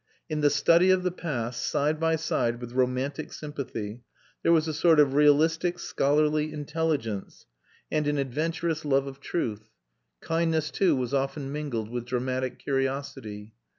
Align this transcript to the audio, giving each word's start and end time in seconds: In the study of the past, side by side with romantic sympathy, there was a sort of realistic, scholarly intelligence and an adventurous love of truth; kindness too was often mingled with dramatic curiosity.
In 0.31 0.41
the 0.41 0.49
study 0.49 0.89
of 0.89 1.03
the 1.03 1.11
past, 1.11 1.61
side 1.61 1.99
by 1.99 2.15
side 2.15 2.59
with 2.59 2.71
romantic 2.71 3.31
sympathy, 3.31 4.01
there 4.41 4.51
was 4.51 4.67
a 4.67 4.73
sort 4.73 4.99
of 4.99 5.13
realistic, 5.13 5.77
scholarly 5.77 6.51
intelligence 6.51 7.45
and 7.91 8.07
an 8.07 8.17
adventurous 8.17 8.83
love 8.83 9.05
of 9.05 9.19
truth; 9.19 9.69
kindness 10.19 10.71
too 10.71 10.95
was 10.95 11.13
often 11.13 11.51
mingled 11.51 11.91
with 11.91 12.05
dramatic 12.07 12.57
curiosity. 12.57 13.53